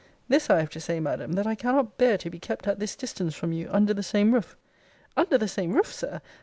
'This 0.29 0.49
I 0.49 0.57
have 0.61 0.71
to 0.71 0.79
say, 0.79 0.99
Madam, 0.99 1.33
that 1.33 1.45
I 1.45 1.53
cannot 1.53 1.99
bear 1.99 2.17
to 2.17 2.31
be 2.31 2.39
kept 2.39 2.65
at 2.65 2.79
this 2.79 2.95
distance 2.95 3.35
from 3.35 3.51
you 3.53 3.69
under 3.69 3.93
the 3.93 4.01
same 4.01 4.33
roof. 4.33 4.57
'Under 5.15 5.37
the 5.37 5.47
same 5.47 5.73
roof, 5.75 5.93
Sir! 5.93 6.21